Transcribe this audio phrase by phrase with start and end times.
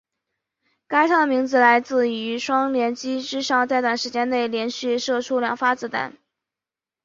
[0.87, 6.17] 该枪的名字来自于双连击之上在短时间内连续射出两发子弹。